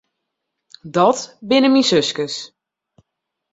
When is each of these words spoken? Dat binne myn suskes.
Dat 0.95 1.19
binne 1.49 1.69
myn 1.71 1.87
suskes. 1.89 2.35